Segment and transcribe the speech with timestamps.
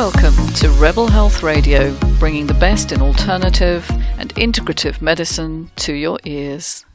[0.00, 6.18] Welcome to Rebel Health Radio, bringing the best in alternative and integrative medicine to your
[6.24, 6.86] ears.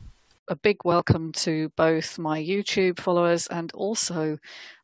[0.48, 4.40] A big welcome to both my YouTube followers and also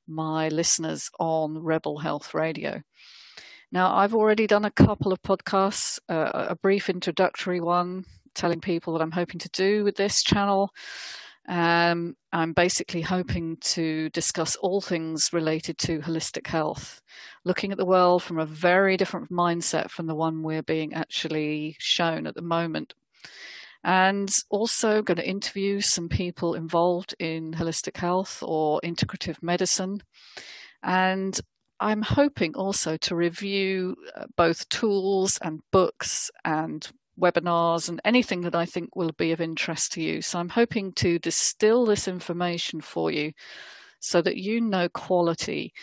[0.08, 2.84] my listeners on Rebel Health Radio.
[3.72, 8.94] Now, I've already done a couple of podcasts, uh, a brief introductory one telling people
[8.94, 10.72] what I'm hoping to do with this channel.
[11.52, 17.02] Um, I'm basically hoping to discuss all things related to holistic health,
[17.44, 21.76] looking at the world from a very different mindset from the one we're being actually
[21.78, 22.94] shown at the moment.
[23.84, 30.04] And also going to interview some people involved in holistic health or integrative medicine.
[30.82, 31.38] And
[31.82, 36.90] I'm hoping also to review uh, both tools and books and
[37.20, 40.22] webinars and anything that I think will be of interest to you.
[40.22, 43.34] So I'm hoping to distill this information for you
[44.00, 45.74] so that you know quality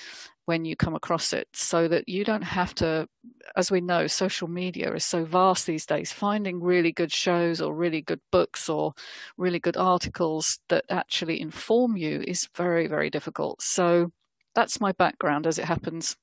[0.46, 3.06] when you come across it so that you don't have to
[3.54, 7.74] as we know social media is so vast these days finding really good shows or
[7.74, 8.94] really good books or
[9.36, 14.10] really good articles that actually inform you is very very difficult so
[14.58, 16.16] that's my background as it happens.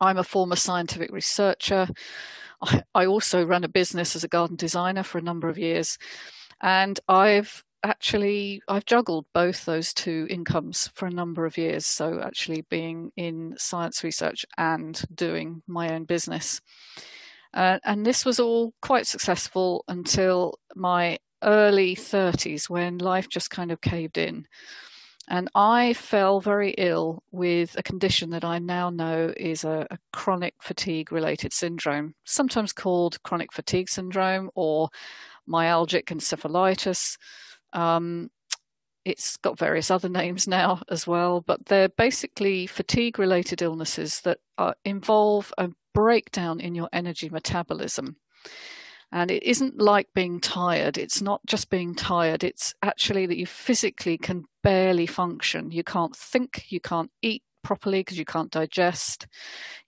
[0.00, 1.88] I'm a former scientific researcher.
[2.62, 5.98] I, I also ran a business as a garden designer for a number of years.
[6.60, 11.86] And I've actually I've juggled both those two incomes for a number of years.
[11.86, 16.60] So actually being in science research and doing my own business.
[17.52, 23.72] Uh, and this was all quite successful until my early 30s when life just kind
[23.72, 24.46] of caved in.
[25.30, 29.98] And I fell very ill with a condition that I now know is a, a
[30.12, 34.88] chronic fatigue related syndrome, sometimes called chronic fatigue syndrome or
[35.48, 37.16] myalgic encephalitis.
[37.72, 38.32] Um,
[39.04, 44.38] it's got various other names now as well, but they're basically fatigue related illnesses that
[44.58, 48.16] are, involve a breakdown in your energy metabolism.
[49.12, 50.96] And it isn't like being tired.
[50.96, 52.44] It's not just being tired.
[52.44, 55.72] It's actually that you physically can barely function.
[55.72, 59.26] You can't think, you can't eat properly because you can't digest.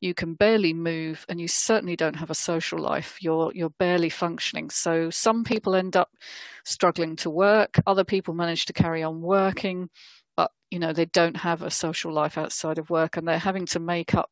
[0.01, 3.19] You can barely move, and you certainly don't have a social life.
[3.21, 4.71] You're you're barely functioning.
[4.71, 6.11] So some people end up
[6.65, 7.81] struggling to work.
[7.87, 9.91] Other people manage to carry on working,
[10.37, 13.67] but you know they don't have a social life outside of work, and they're having
[13.67, 14.31] to make up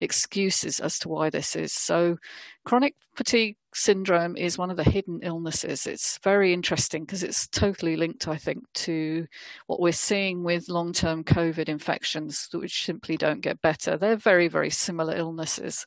[0.00, 1.72] excuses as to why this is.
[1.72, 2.18] So,
[2.64, 5.86] chronic fatigue syndrome is one of the hidden illnesses.
[5.86, 9.26] It's very interesting because it's totally linked, I think, to
[9.66, 13.96] what we're seeing with long term COVID infections, which simply don't get better.
[13.96, 15.86] They're very, very similar illnesses.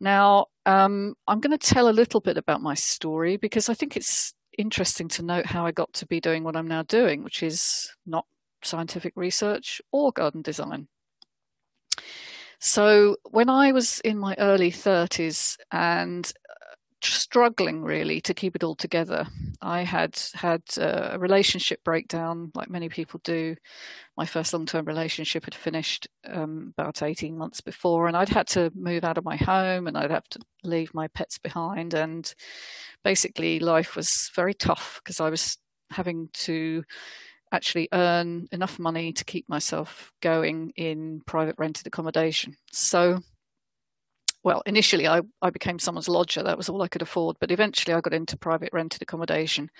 [0.00, 3.96] Now, um, I'm going to tell a little bit about my story because I think
[3.96, 7.42] it's interesting to note how I got to be doing what I'm now doing, which
[7.42, 8.26] is not
[8.62, 10.88] scientific research or garden design.
[12.60, 18.64] So when I was in my early 30s and uh, struggling really to keep it
[18.64, 19.26] all together,
[19.60, 23.56] I had had a relationship breakdown, like many people do.
[24.16, 28.48] My first long term relationship had finished um, about 18 months before, and I'd had
[28.48, 31.94] to move out of my home and I'd have to leave my pets behind.
[31.94, 32.32] And
[33.04, 35.58] basically, life was very tough because I was
[35.90, 36.82] having to
[37.52, 42.56] actually earn enough money to keep myself going in private rented accommodation.
[42.72, 43.20] So,
[44.42, 46.42] well, initially I, I became someone's lodger.
[46.42, 47.36] That was all I could afford.
[47.40, 49.70] But eventually I got into private rented accommodation.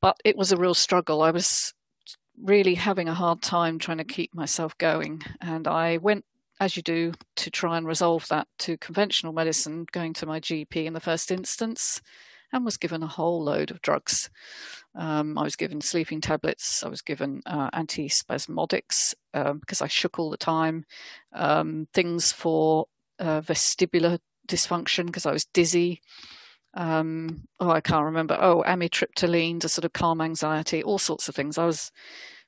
[0.00, 1.22] But it was a real struggle.
[1.22, 1.74] I was
[2.40, 5.22] really having a hard time trying to keep myself going.
[5.40, 6.24] And I went,
[6.60, 10.86] as you do, to try and resolve that to conventional medicine, going to my GP
[10.86, 12.00] in the first instance
[12.52, 14.30] and was given a whole load of drugs.
[14.94, 16.82] Um, I was given sleeping tablets.
[16.82, 20.84] I was given uh, antispasmodics um, because I shook all the time.
[21.32, 22.86] Um, things for
[23.18, 26.00] uh, vestibular dysfunction because I was dizzy.
[26.74, 28.36] Um, oh, I can't remember.
[28.40, 30.82] Oh, amitriptyline to sort of calm anxiety.
[30.82, 31.58] All sorts of things.
[31.58, 31.92] I was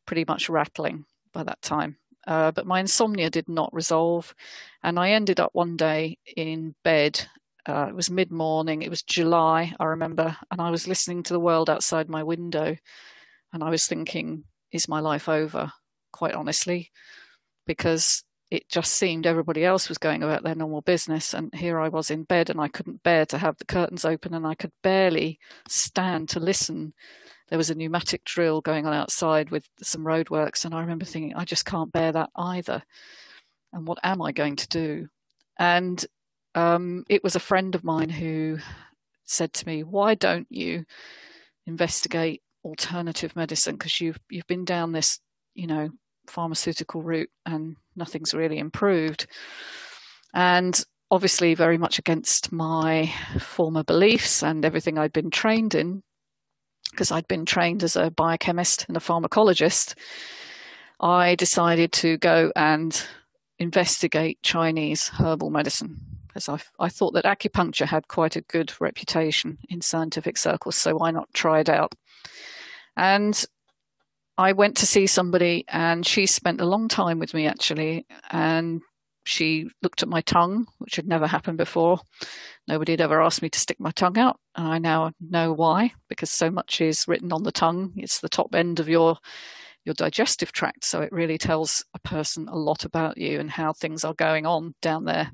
[0.07, 1.97] pretty much rattling by that time.
[2.27, 4.35] Uh, but my insomnia did not resolve,
[4.83, 7.27] and I ended up one day in bed
[7.71, 8.83] uh, it was mid morning.
[8.83, 12.77] It was July, I remember, and I was listening to the world outside my window,
[13.53, 15.73] and I was thinking, "Is my life over?"
[16.13, 16.91] Quite honestly,
[17.67, 21.89] because it just seemed everybody else was going about their normal business, and here I
[21.89, 24.73] was in bed, and I couldn't bear to have the curtains open, and I could
[24.83, 25.39] barely
[25.69, 26.93] stand to listen.
[27.49, 31.35] There was a pneumatic drill going on outside with some roadworks, and I remember thinking,
[31.37, 32.83] I just can't bear that either.
[33.73, 35.09] And what am I going to do?
[35.59, 36.05] And
[36.55, 38.59] um, it was a friend of mine who
[39.25, 40.85] said to me, "Why don't you
[41.67, 43.77] investigate alternative medicine?
[43.77, 45.21] Because you've you've been down this,
[45.55, 45.91] you know,
[46.27, 49.27] pharmaceutical route and nothing's really improved."
[50.35, 56.03] And obviously, very much against my former beliefs and everything I'd been trained in,
[56.91, 59.95] because I'd been trained as a biochemist and a pharmacologist,
[61.01, 63.01] I decided to go and
[63.59, 69.59] investigate Chinese herbal medicine because I, I thought that acupuncture had quite a good reputation
[69.69, 71.95] in scientific circles, so why not try it out?
[72.97, 73.45] And
[74.39, 78.81] I went to see somebody, and she spent a long time with me actually, and
[79.25, 82.01] she looked at my tongue, which had never happened before.
[82.67, 85.93] Nobody had ever asked me to stick my tongue out, and I now know why
[86.09, 87.93] because so much is written on the tongue.
[87.97, 89.19] It's the top end of your
[89.85, 93.73] your digestive tract, so it really tells a person a lot about you and how
[93.73, 95.33] things are going on down there.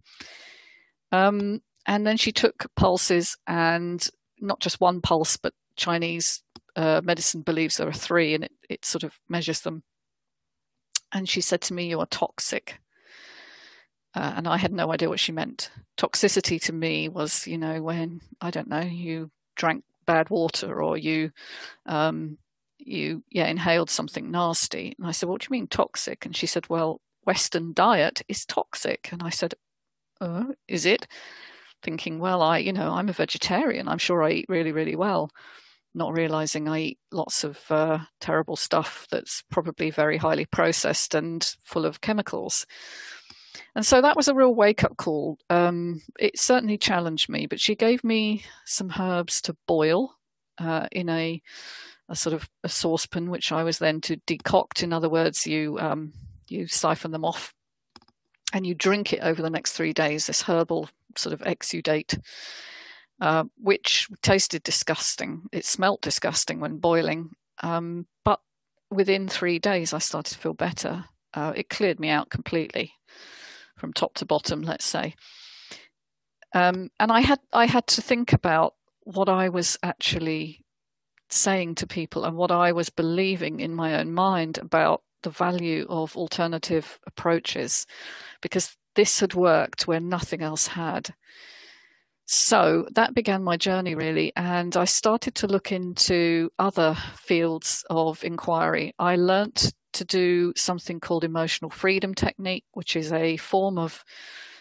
[1.16, 4.06] Um, and then she took pulses, and
[4.40, 6.42] not just one pulse, but Chinese
[6.74, 9.82] uh, medicine believes there are three, and it, it sort of measures them.
[11.12, 12.80] And she said to me, You are toxic.
[14.14, 15.70] Uh, and I had no idea what she meant.
[15.98, 20.96] Toxicity to me was, you know, when I don't know, you drank bad water or
[20.96, 21.32] you,
[21.84, 22.38] um,
[22.78, 24.94] you yeah, inhaled something nasty.
[24.98, 28.46] And I said, "What do you mean toxic?" And she said, "Well, Western diet is
[28.46, 29.54] toxic." And I said,
[30.20, 31.06] "Oh, is it?"
[31.82, 33.88] Thinking, well, I, you know, I'm a vegetarian.
[33.88, 35.30] I'm sure I eat really, really well
[35.96, 41.42] not realizing I eat lots of uh, terrible stuff that's probably very highly processed and
[41.64, 42.66] full of chemicals.
[43.74, 45.38] And so that was a real wake up call.
[45.48, 50.14] Um, it certainly challenged me, but she gave me some herbs to boil
[50.58, 51.40] uh, in a,
[52.10, 54.82] a, sort of a saucepan, which I was then to decoct.
[54.82, 56.12] In other words, you um,
[56.48, 57.54] you siphon them off
[58.56, 60.26] and you drink it over the next three days.
[60.26, 62.18] This herbal sort of exudate
[63.20, 65.42] uh, which tasted disgusting.
[65.52, 67.32] It smelt disgusting when boiling,
[67.62, 68.40] um, but
[68.90, 71.04] within three days I started to feel better.
[71.34, 72.94] Uh, it cleared me out completely,
[73.76, 75.14] from top to bottom, let's say.
[76.54, 78.72] Um, and I had I had to think about
[79.02, 80.64] what I was actually
[81.28, 85.86] saying to people and what I was believing in my own mind about the value
[85.88, 87.86] of alternative approaches,
[88.40, 91.14] because this had worked where nothing else had.
[92.26, 98.24] So that began my journey really, and I started to look into other fields of
[98.24, 98.94] inquiry.
[98.98, 104.04] I learnt to do something called emotional freedom technique, which is a form of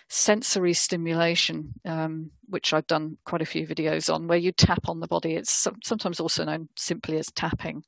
[0.07, 4.99] sensory stimulation, um, which I've done quite a few videos on, where you tap on
[4.99, 5.33] the body.
[5.33, 7.83] It's sometimes also known simply as tapping,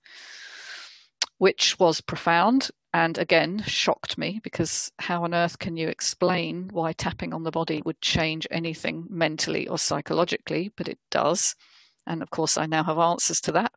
[1.37, 6.93] which was profound and again shocked me because how on earth can you explain why
[6.93, 10.71] tapping on the body would change anything mentally or psychologically?
[10.75, 11.55] But it does.
[12.07, 13.71] And of course, I now have answers to that.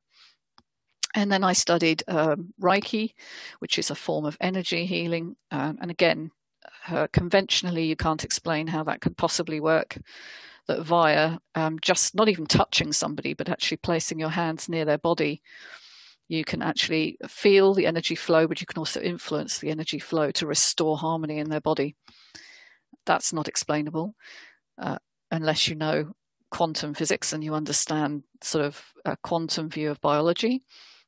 [1.15, 3.15] And then I studied um, Reiki,
[3.59, 5.37] which is a form of energy healing.
[5.51, 6.31] Um, and again,
[6.89, 9.99] uh, conventionally, you can't explain how that could possibly work.
[10.69, 14.99] That via um, just not even touching somebody, but actually placing your hands near their
[14.99, 15.43] body
[16.31, 20.31] you can actually feel the energy flow, but you can also influence the energy flow
[20.31, 21.97] to restore harmony in their body.
[23.05, 24.15] That's not explainable
[24.79, 24.99] uh,
[25.33, 26.13] unless you know
[26.53, 30.63] quantum physics and you understand sort of a quantum view of biology,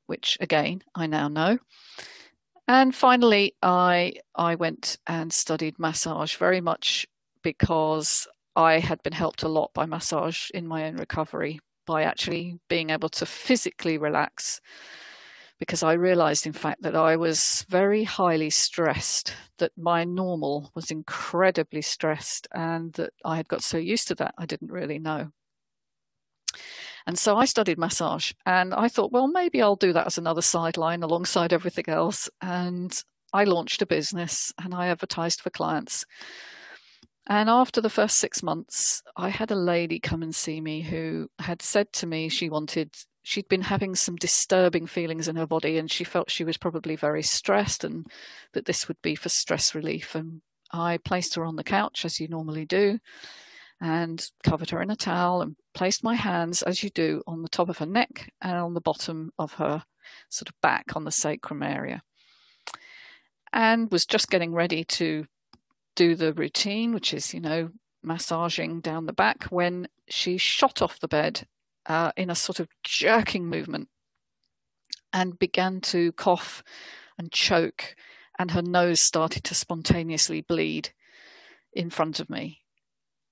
[0.07, 1.57] which again I now know.
[2.67, 7.07] And finally, I I went and studied massage very much
[7.45, 8.27] because
[8.57, 12.91] I had been helped a lot by massage in my own recovery by actually being
[12.91, 14.61] able to physically relax
[15.63, 20.91] because I realized, in fact, that I was very highly stressed, that my normal was
[20.91, 25.31] incredibly stressed, and that I had got so used to that I didn't really know.
[27.07, 30.43] And so I studied massage, and I thought, well, maybe I'll do that as another
[30.43, 32.29] sideline alongside everything else.
[32.41, 33.01] And
[33.33, 36.05] I launched a business and I advertised for clients.
[37.29, 41.29] And after the first six months, I had a lady come and see me who
[41.39, 45.79] had said to me she wanted she'd been having some disturbing feelings in her body
[45.79, 48.07] and she felt she was probably very stressed and
[48.53, 50.15] that this would be for stress relief.
[50.15, 52.99] And I placed her on the couch as you normally do
[53.81, 57.49] and covered her in a towel and placed my hands, as you do, on the
[57.49, 59.85] top of her neck and on the bottom of her
[60.29, 62.03] sort of back on the sacrum area.
[63.53, 65.27] And was just getting ready to
[65.95, 67.71] do the routine, which is, you know,
[68.03, 71.47] massaging down the back, when she shot off the bed
[71.87, 73.89] uh, in a sort of jerking movement
[75.13, 76.63] and began to cough
[77.19, 77.95] and choke,
[78.39, 80.91] and her nose started to spontaneously bleed
[81.73, 82.61] in front of me.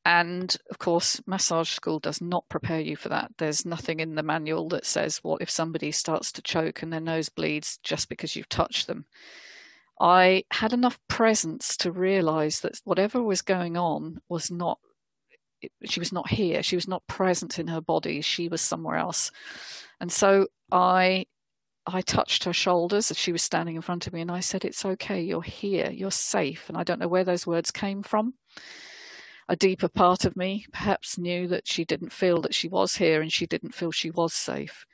[0.05, 3.33] And of course, massage school does not prepare you for that.
[3.39, 7.01] There's nothing in the manual that says, what if somebody starts to choke and their
[7.01, 9.05] nose bleeds just because you've touched them?
[10.01, 14.79] I had enough presence to realize that whatever was going on was not,
[15.85, 16.63] she was not here.
[16.63, 18.21] She was not present in her body.
[18.21, 19.31] She was somewhere else.
[20.01, 21.27] And so I,
[21.87, 24.65] I touched her shoulders as she was standing in front of me and I said,
[24.65, 25.21] It's okay.
[25.21, 25.91] You're here.
[25.91, 26.69] You're safe.
[26.69, 28.35] And I don't know where those words came from.
[29.49, 33.21] A deeper part of me perhaps knew that she didn't feel that she was here
[33.21, 34.87] and she didn't feel she was safe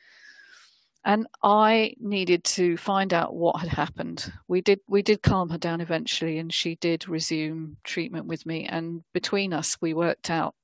[1.07, 4.33] and I needed to find out what had happened.
[4.49, 8.67] We did we did calm her down eventually, and she did resume treatment with me.
[8.67, 10.57] And between us, we worked out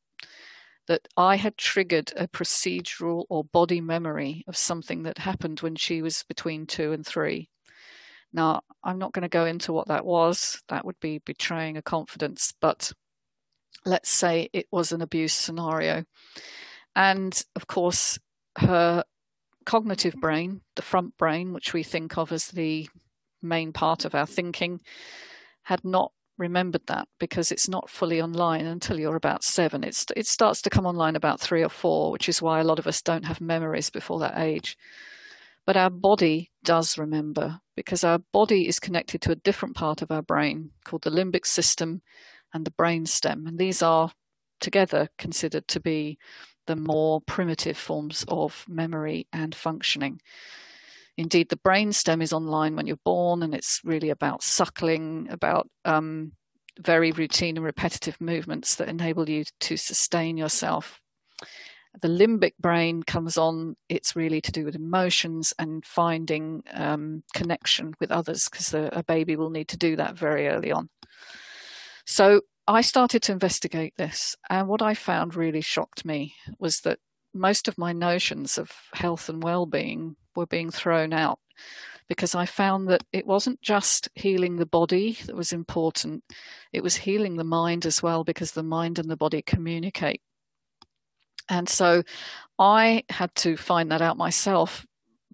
[0.89, 6.03] that I had triggered a procedural or body memory of something that happened when she
[6.03, 7.49] was between two and three.
[8.33, 10.61] Now, I'm not going to go into what that was.
[10.69, 12.91] That would be betraying a confidence, but
[13.85, 16.05] let's say it was an abuse scenario.
[16.97, 18.19] And of course,
[18.59, 19.05] her
[19.63, 22.89] cognitive brain, the front brain, which we think of as the
[23.41, 24.81] main part of our thinking,
[25.63, 29.85] had not remembered that because it's not fully online until you're about seven.
[29.85, 32.79] It's, it starts to come online about three or four, which is why a lot
[32.79, 34.77] of us don't have memories before that age.
[35.65, 40.11] But our body does remember because our body is connected to a different part of
[40.11, 42.03] our brain called the limbic system
[42.53, 43.47] and the brain stem.
[43.47, 44.11] And these are
[44.61, 46.19] together considered to be
[46.67, 50.21] the more primitive forms of memory and functioning.
[51.17, 56.33] Indeed, the brainstem is online when you're born, and it's really about suckling, about um,
[56.81, 61.01] very routine and repetitive movements that enable you to sustain yourself.
[62.01, 67.93] The limbic brain comes on, it's really to do with emotions and finding um, connection
[68.01, 70.89] with others, because a baby will need to do that very early on.
[72.07, 76.99] So, I started to investigate this, and what I found really shocked me was that
[77.35, 81.39] most of my notions of health and well being were being thrown out
[82.09, 86.25] because I found that it wasn't just healing the body that was important,
[86.73, 90.21] it was healing the mind as well because the mind and the body communicate.
[91.49, 92.03] And so
[92.59, 94.87] I had to find that out myself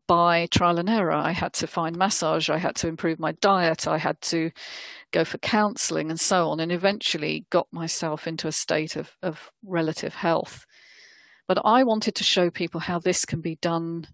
[0.09, 1.13] by trial and error.
[1.13, 4.51] I had to find massage, I had to improve my diet, I had to
[5.13, 9.53] go for counseling and so on, and eventually got myself into a state of, of
[9.63, 10.67] relative health.
[11.47, 14.09] But I wanted to show people how this can be done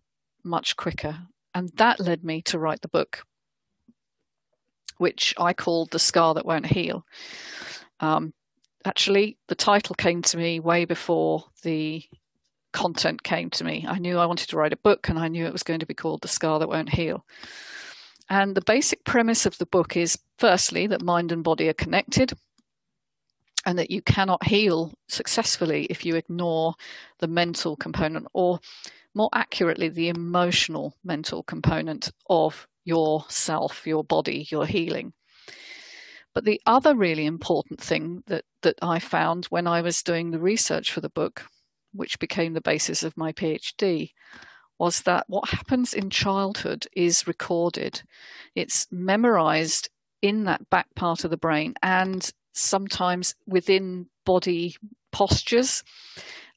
[0.45, 1.19] much quicker.
[1.55, 3.23] And that led me to write the book,
[4.99, 7.05] which I called The Scar That Won't Heal.
[8.01, 8.35] Um,
[8.85, 12.03] actually, the title came to me way before the
[12.75, 13.87] content came to me.
[13.89, 15.87] I knew I wanted to write a book and I knew it was going to
[15.87, 17.25] be called The Scar That Won't Heal.
[18.29, 22.33] And the basic premise of the book is firstly, that mind and body are connected
[23.65, 26.75] and that you cannot heal successfully if you ignore
[27.21, 28.59] the mental component, or
[29.15, 35.13] more accurately, the emotional mental component of yourself, your body, your healing.
[36.35, 40.41] But the other really important thing that, that I found when I was doing the
[40.41, 41.47] research for the book
[41.95, 44.11] which became the basis of my PhD,
[44.79, 48.03] was that what happens in childhood is recorded.
[48.55, 49.89] It's memorized
[50.21, 54.77] in that back part of the brain and sometimes within body
[55.13, 55.85] postures,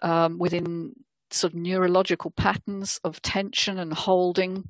[0.01, 0.93] um, within
[1.31, 4.69] sort of neurological patterns of tension and holding.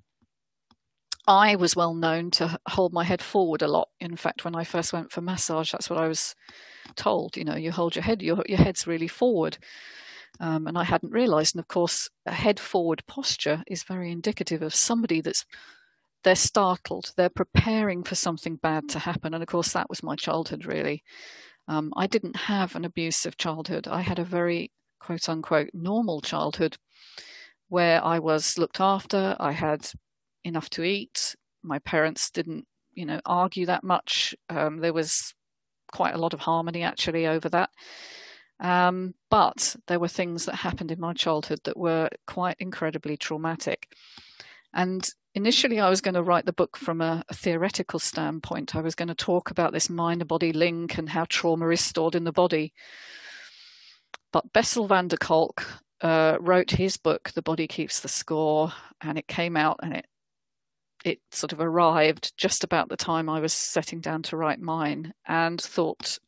[1.28, 3.90] I was well known to hold my head forward a lot.
[4.00, 6.36] In fact, when I first went for massage, that's what I was
[6.96, 7.36] told.
[7.36, 9.58] You know, you hold your head, your, your head's really forward.
[10.39, 11.56] Um, and I hadn't realized.
[11.56, 15.46] And of course, a head forward posture is very indicative of somebody that's
[16.24, 19.34] they're startled, they're preparing for something bad to happen.
[19.34, 21.03] And of course, that was my childhood, really.
[21.67, 23.88] Um, I didn't have an abusive childhood.
[23.88, 26.77] I had a very quote unquote normal childhood
[27.70, 29.89] where I was looked after, I had
[30.44, 34.34] enough to eat, my parents didn't, you know, argue that much.
[34.50, 35.34] Um, there was
[35.91, 37.70] quite a lot of harmony actually over that.
[38.60, 43.88] Um, but there were things that happened in my childhood that were quite incredibly traumatic.
[44.74, 48.76] And initially, I was going to write the book from a, a theoretical standpoint.
[48.76, 52.16] I was going to talk about this mind body link and how trauma is stored
[52.16, 52.74] in the body.
[54.32, 55.66] But Bessel van der Kolk
[56.02, 60.06] uh, wrote his book, The Body Keeps the Score, and it came out and it
[61.06, 65.14] it sort of arrived just about the time I was setting down to write mine
[65.26, 66.20] and thought,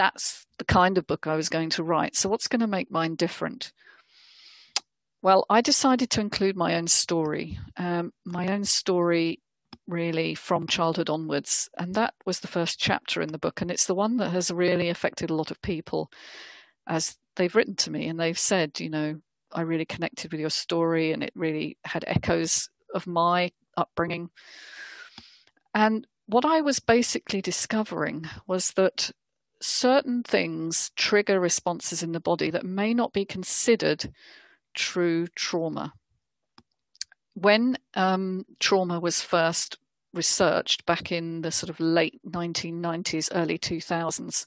[0.00, 2.16] that's the kind of book I was going to write.
[2.16, 3.70] So, what's going to make mine different?
[5.20, 9.40] Well, I decided to include my own story, um, my own story
[9.86, 11.68] really from childhood onwards.
[11.76, 13.60] And that was the first chapter in the book.
[13.60, 16.10] And it's the one that has really affected a lot of people
[16.86, 19.20] as they've written to me and they've said, you know,
[19.52, 24.30] I really connected with your story and it really had echoes of my upbringing.
[25.74, 29.10] And what I was basically discovering was that
[29.60, 34.10] certain things trigger responses in the body that may not be considered
[34.74, 35.92] true trauma.
[37.34, 39.78] When um, trauma was first
[40.12, 44.46] researched back in the sort of late 1990s, early 2000s,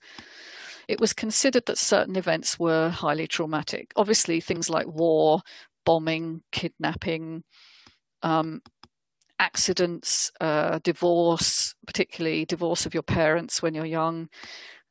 [0.88, 3.94] it was considered that certain events were highly traumatic.
[3.96, 5.42] Obviously, things like war,
[5.86, 7.44] bombing, kidnapping,
[8.22, 8.62] um,
[9.40, 14.30] accidents, uh, divorce, particularly divorce of your parents when you're young,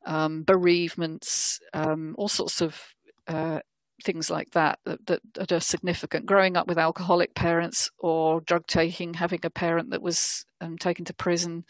[0.05, 2.81] um, bereavements, um, all sorts of
[3.27, 3.59] uh,
[4.03, 6.25] things like that, that, that are significant.
[6.25, 11.05] Growing up with alcoholic parents or drug taking, having a parent that was um, taken
[11.05, 11.63] to prison.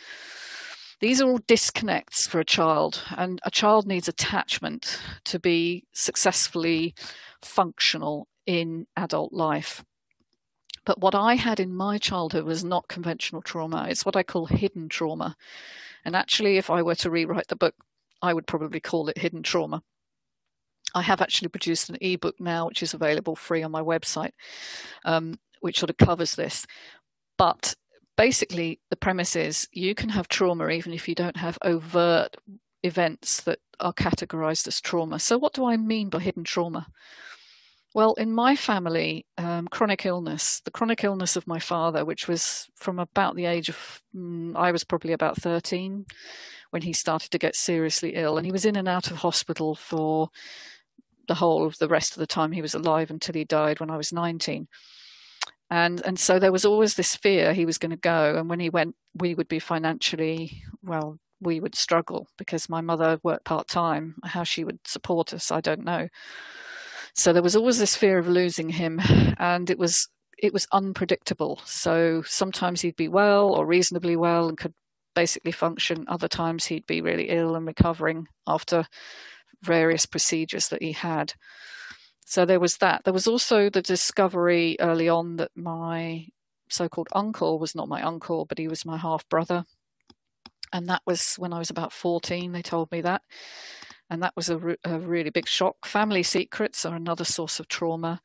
[1.00, 6.96] These are all disconnects for a child, and a child needs attachment to be successfully
[7.42, 9.84] functional in adult life.
[10.86, 13.88] But what I had in my childhood was not conventional trauma.
[13.90, 15.36] It's what I call hidden trauma.
[16.06, 17.76] And actually, if I were to rewrite the book,
[18.24, 19.84] I would probably call it hidden trauma.
[20.96, 24.32] I have actually produced an ebook now, which is available free on my website,
[25.06, 26.66] um, which sort of covers this.
[27.38, 27.76] But
[28.16, 32.38] basically, the premise is you can have trauma even if you don't have overt
[32.84, 35.20] events that are categorized as trauma.
[35.20, 36.88] So, what do I mean by hidden trauma?
[37.94, 42.68] Well, in my family, um, chronic illness, the chronic illness of my father, which was
[42.76, 46.06] from about the age of, mm, I was probably about 13
[46.72, 48.38] when he started to get seriously ill.
[48.38, 50.30] And he was in and out of hospital for
[51.28, 53.92] the whole of the rest of the time he was alive until he died when
[53.92, 54.68] I was 19.
[55.70, 58.36] And, and so there was always this fear he was going to go.
[58.36, 63.20] And when he went, we would be financially, well, we would struggle because my mother
[63.22, 64.16] worked part time.
[64.24, 66.08] How she would support us, I don't know.
[67.14, 69.00] So there was always this fear of losing him,
[69.38, 71.62] and it was it was unpredictable.
[71.66, 74.74] So sometimes he'd be well or reasonably well and could
[75.16, 76.06] basically function.
[76.08, 78.86] Other times he'd be really ill and recovering after
[79.62, 81.34] various procedures that he had.
[82.26, 83.04] So there was that.
[83.04, 86.28] There was also the discovery early on that my
[86.70, 89.66] so called uncle was not my uncle, but he was my half brother.
[90.72, 93.22] And that was when I was about 14, they told me that
[94.14, 95.88] and that was a, re- a, really big shock.
[95.88, 98.22] Family secrets are another source of trauma.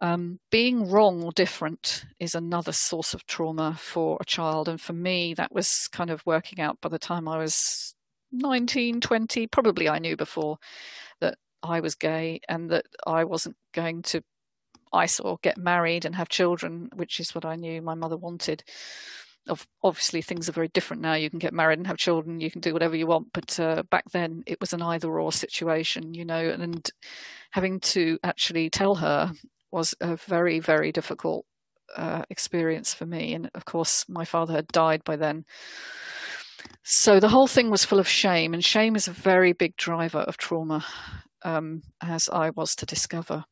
[0.00, 4.68] Um, being wrong or different is another source of trauma for a child.
[4.68, 7.96] And for me, that was kind of working out by the time I was
[8.30, 9.48] 19, 20.
[9.48, 10.58] Probably I knew before
[11.20, 14.22] that I was gay and that I wasn't going to
[14.92, 18.62] I saw get married and have children, which is what I knew my mother wanted
[19.82, 21.14] obviously things are very different now.
[21.14, 23.32] You can get married and have children, you can do whatever you want.
[23.32, 26.90] But uh, back then, it was an either or situation, you know, and, and
[27.50, 29.32] having to actually tell her
[29.70, 31.44] was a very, very difficult
[31.96, 33.34] uh, experience for me.
[33.34, 35.44] And of course, my father had died by then.
[36.82, 40.18] So the whole thing was full of shame, and shame is a very big driver
[40.18, 40.84] of trauma,
[41.42, 43.44] um, as I was to discover.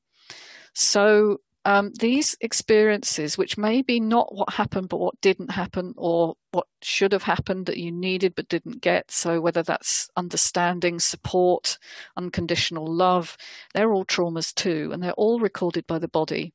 [0.74, 6.34] So um, these experiences, which may be not what happened, but what didn't happen, or
[6.50, 9.10] what should have happened that you needed but didn't get.
[9.10, 11.78] So, whether that's understanding, support,
[12.16, 13.36] unconditional love,
[13.74, 16.52] they're all traumas too, and they're all recorded by the body.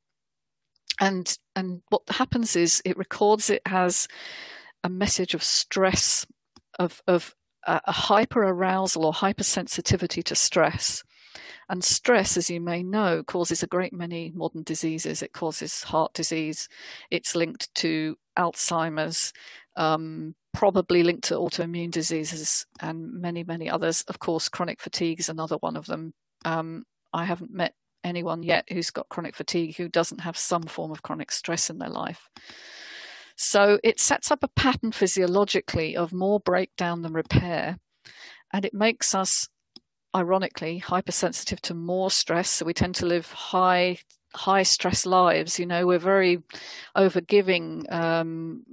[0.99, 4.07] And and what happens is it records it as
[4.83, 6.25] a message of stress,
[6.79, 7.33] of of
[7.65, 11.03] a hyper arousal or hypersensitivity to stress.
[11.69, 15.21] And stress, as you may know, causes a great many modern diseases.
[15.21, 16.69] It causes heart disease.
[17.11, 19.33] It's linked to Alzheimer's,
[19.75, 24.03] um, probably linked to autoimmune diseases and many, many others.
[24.07, 26.13] Of course, chronic fatigue is another one of them.
[26.45, 27.73] Um, I haven't met
[28.03, 31.77] anyone yet who's got chronic fatigue who doesn't have some form of chronic stress in
[31.77, 32.29] their life.
[33.35, 37.77] So it sets up a pattern physiologically of more breakdown than repair.
[38.51, 39.47] And it makes us
[40.17, 42.49] ironically hypersensitive to more stress.
[42.49, 43.99] So we tend to live high
[44.33, 45.59] high stress lives.
[45.59, 46.43] You know we're very
[46.95, 48.63] overgiving um,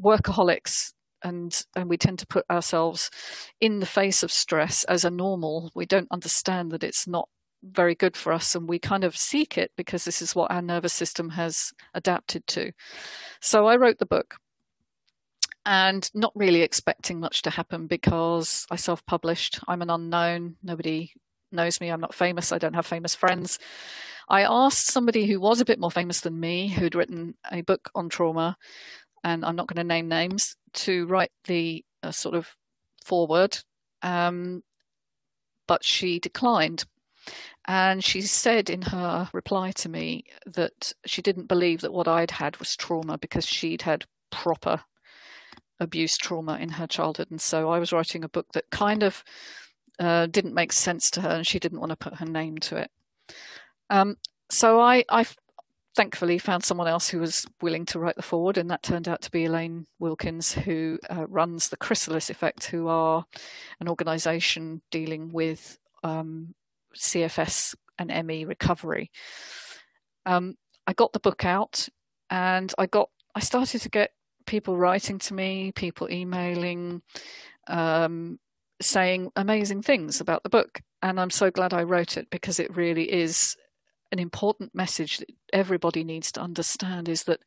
[0.00, 0.92] workaholics
[1.22, 3.10] and and we tend to put ourselves
[3.60, 5.70] in the face of stress as a normal.
[5.74, 7.28] We don't understand that it's not
[7.62, 10.62] very good for us and we kind of seek it because this is what our
[10.62, 12.72] nervous system has adapted to.
[13.40, 14.36] So i wrote the book
[15.68, 19.60] and not really expecting much to happen because I self published.
[19.68, 20.56] I'm an unknown.
[20.62, 21.12] Nobody
[21.52, 21.90] knows me.
[21.90, 22.52] I'm not famous.
[22.52, 23.58] I don't have famous friends.
[24.30, 27.90] I asked somebody who was a bit more famous than me, who'd written a book
[27.94, 28.56] on trauma,
[29.22, 32.48] and I'm not going to name names, to write the uh, sort of
[33.04, 33.58] foreword.
[34.00, 34.62] Um,
[35.66, 36.86] but she declined.
[37.66, 42.30] And she said in her reply to me that she didn't believe that what I'd
[42.30, 44.80] had was trauma because she'd had proper
[45.80, 47.30] abuse trauma in her childhood.
[47.30, 49.24] And so I was writing a book that kind of
[49.98, 52.76] uh, didn't make sense to her and she didn't want to put her name to
[52.76, 52.90] it.
[53.90, 54.16] Um,
[54.50, 55.26] so I, I
[55.98, 59.20] thankfully found someone else who was willing to write the foreword, and that turned out
[59.22, 63.24] to be Elaine Wilkins, who uh, runs the Chrysalis Effect, who are
[63.80, 66.54] an organisation dealing with um,
[66.96, 69.10] CFS and ME recovery.
[70.24, 71.88] Um, I got the book out,
[72.30, 74.12] and I got I started to get
[74.48, 77.02] people writing to me, people emailing,
[77.68, 78.38] um,
[78.80, 80.80] saying amazing things about the book.
[81.02, 83.56] And I'm so glad I wrote it because it really is
[84.10, 87.40] an important message that everybody needs to understand is that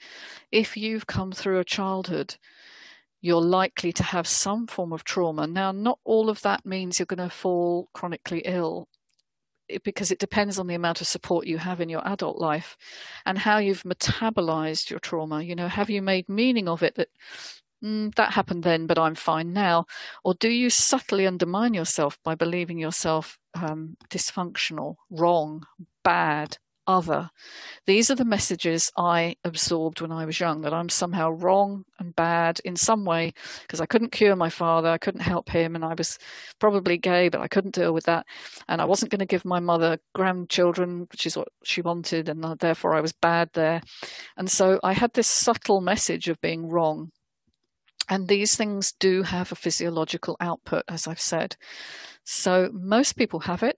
[0.51, 2.35] if you've come through a childhood,
[3.19, 5.47] you're likely to have some form of trauma.
[5.47, 8.87] Now, not all of that means you're going to fall chronically ill
[9.83, 12.77] because it depends on the amount of support you have in your adult life
[13.25, 15.41] and how you've metabolized your trauma.
[15.41, 17.09] You know, have you made meaning of it that
[17.83, 19.85] mm, that happened then, but I'm fine now?
[20.23, 25.63] Or do you subtly undermine yourself by believing yourself um, dysfunctional, wrong,
[26.03, 26.57] bad,
[26.91, 27.29] other.
[27.87, 32.15] These are the messages I absorbed when I was young that I'm somehow wrong and
[32.15, 35.83] bad in some way because I couldn't cure my father, I couldn't help him, and
[35.83, 36.19] I was
[36.59, 38.25] probably gay, but I couldn't deal with that.
[38.67, 42.43] And I wasn't going to give my mother grandchildren, which is what she wanted, and
[42.45, 43.81] uh, therefore I was bad there.
[44.37, 47.11] And so I had this subtle message of being wrong.
[48.09, 51.55] And these things do have a physiological output, as I've said.
[52.25, 53.77] So most people have it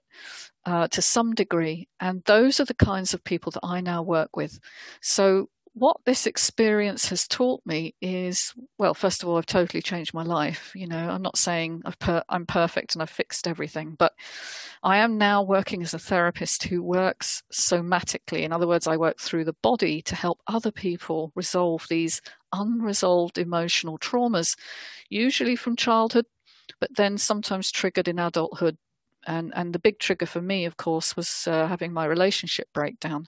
[0.66, 1.88] uh, to some degree.
[2.00, 4.60] And those are the kinds of people that I now work with.
[5.02, 10.14] So, what this experience has taught me is well, first of all, I've totally changed
[10.14, 10.72] my life.
[10.76, 14.14] You know, I'm not saying i per- I'm perfect and I've fixed everything, but
[14.84, 18.44] I am now working as a therapist who works somatically.
[18.44, 22.22] In other words, I work through the body to help other people resolve these
[22.54, 24.56] unresolved emotional traumas,
[25.10, 26.28] usually from childhood,
[26.80, 28.78] but then sometimes triggered in adulthood
[29.28, 33.28] and and the big trigger for me of course was uh, having my relationship breakdown.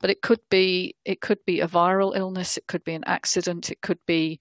[0.00, 3.70] But it could be it could be a viral illness it could be an accident
[3.70, 4.38] it could be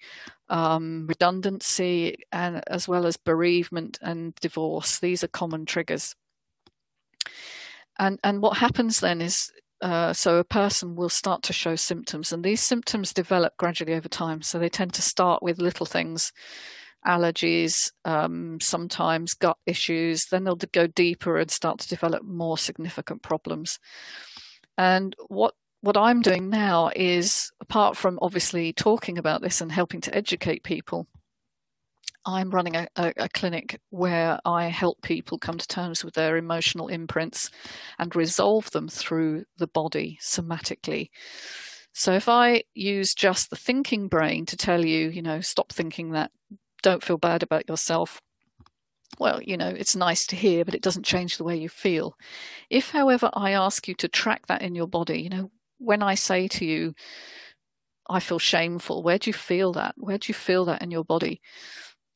[0.50, 5.00] um, redundancy and as well as bereavement and divorce.
[5.00, 6.16] These are common triggers.
[8.00, 9.52] And and what happens then is
[9.82, 14.08] uh, so a person will start to show symptoms and these symptoms develop gradually over
[14.08, 14.42] time.
[14.42, 16.32] So they tend to start with little things
[17.06, 20.26] allergies, um, sometimes gut issues.
[20.26, 23.80] Then they'll go deeper and start to develop more significant problems.
[24.78, 30.00] And what what I'm doing now is, apart from obviously talking about this and helping
[30.02, 31.08] to educate people,
[32.26, 36.38] I'm running a, a, a, clinic where I help people come to terms with their
[36.38, 37.50] emotional imprints
[38.00, 41.10] and resolve them through the body somatically.
[41.94, 46.12] So if I use just the thinking brain to tell you, you know, stop thinking
[46.12, 46.32] that,
[46.84, 48.22] don't feel bad about yourself.
[49.20, 52.16] Well, you know, it's nice to hear, but it doesn't change the way you feel.
[52.70, 56.16] If, however, I ask you to track that in your body, you know, when I
[56.16, 56.94] say to you,
[58.10, 59.96] I feel shameful, where do you feel that?
[59.98, 61.42] Where do you feel that in your body?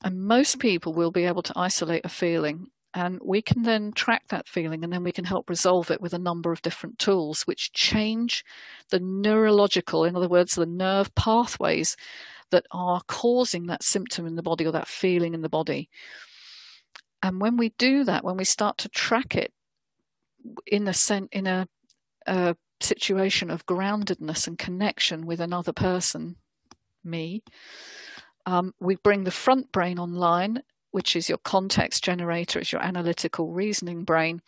[0.03, 4.23] And most people will be able to isolate a feeling and we can then track
[4.29, 7.43] that feeling and then we can help resolve it with a number of different tools
[7.43, 8.43] which change
[8.89, 11.95] the neurological, in other words, the nerve pathways
[12.51, 15.89] that are causing that symptom in the body or that feeling in the body.
[17.21, 19.51] And when we do that, when we start to track it
[20.65, 21.67] in a sen- in a,
[22.25, 26.35] a situation of groundedness and connection with another person,
[27.03, 27.43] me,
[28.45, 33.51] um, we bring the front brain online which is your context generator, it's your analytical
[33.51, 34.41] reasoning brain.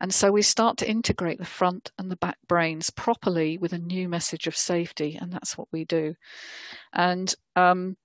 [0.00, 3.78] And so we start to integrate the front and the back brains properly with a
[3.78, 6.14] new message of safety, and that's what we do.
[6.92, 7.96] And um,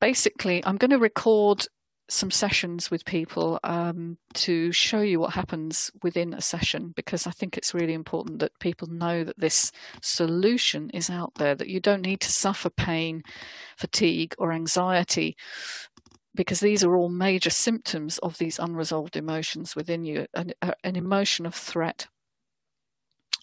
[0.00, 1.66] basically, I'm going to record
[2.10, 7.30] some sessions with people um, to show you what happens within a session because I
[7.32, 9.70] think it's really important that people know that this
[10.00, 13.22] solution is out there, that you don't need to suffer pain,
[13.76, 15.36] fatigue, or anxiety
[16.38, 20.52] because these are all major symptoms of these unresolved emotions within you an,
[20.84, 22.06] an emotion of threat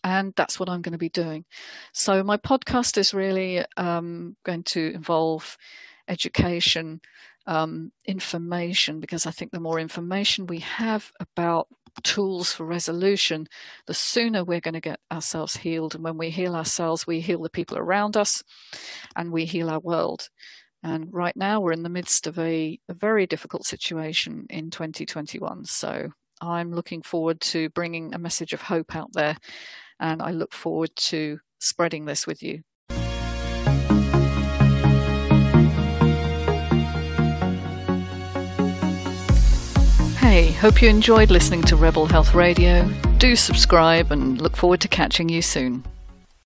[0.01, 1.45] and that's what I'm going to be doing.
[1.91, 5.58] So, my podcast is really um, going to involve
[6.08, 7.01] education,
[7.47, 11.67] um, information, because I think the more information we have about
[12.03, 13.47] tools for resolution,
[13.88, 15.95] the sooner we're going to get ourselves healed.
[15.95, 18.43] And when we heal ourselves, we heal the people around us
[19.15, 20.29] and we heal our world.
[20.86, 25.65] And right now, we're in the midst of a, a very difficult situation in 2021.
[25.65, 29.36] So I'm looking forward to bringing a message of hope out there,
[30.00, 32.62] and I look forward to spreading this with you.
[40.19, 42.88] Hey, hope you enjoyed listening to Rebel Health Radio.
[43.17, 45.84] Do subscribe and look forward to catching you soon.